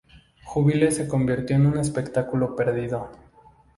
[0.45, 3.11] Jubilee se convirtió en un espectáculo perdido.